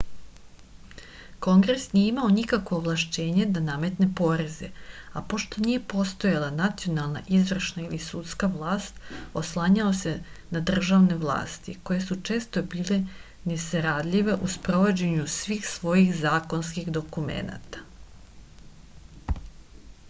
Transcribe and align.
kongres 1.45 1.83
nije 1.95 2.07
imao 2.11 2.29
nikakvo 2.35 2.77
ovlašćenje 2.79 3.43
da 3.57 3.61
nametne 3.65 4.05
poreze 4.21 4.69
a 5.19 5.21
pošto 5.33 5.61
nije 5.65 5.81
postojala 5.93 6.47
nacionalna 6.61 7.19
izvršna 7.39 7.83
ili 7.89 7.99
sudska 8.05 8.49
vlast 8.55 9.03
oslanjao 9.43 9.91
se 9.99 10.13
na 10.57 10.61
državne 10.71 11.17
vlasti 11.25 11.75
koje 11.91 12.05
su 12.07 12.17
često 12.31 12.63
bile 12.73 12.97
nesaradljive 13.53 14.39
u 14.47 14.49
sprovođenju 14.55 15.27
svih 15.35 15.67
svojih 15.75 16.17
zakonskih 16.25 16.89
dokumenata 16.97 17.85